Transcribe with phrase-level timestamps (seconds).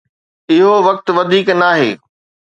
[0.51, 1.91] اهو وقت وڌيڪ ناهي.